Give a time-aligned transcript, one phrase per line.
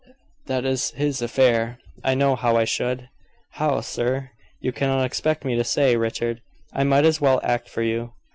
[0.47, 1.77] "That is his affair.
[2.03, 3.07] I know how I should."
[3.51, 6.41] "How, sir?" "You cannot expect me to say, Richard.
[6.73, 8.11] I might as well act for you."